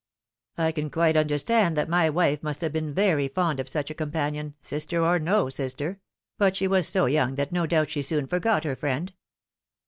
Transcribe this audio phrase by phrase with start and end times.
[0.57, 3.93] "I can quite understand that my wife must have been very fond of such a
[3.93, 5.99] companion sister or no sister
[6.39, 9.13] but she was so young that no doubt she soon forgot her friend.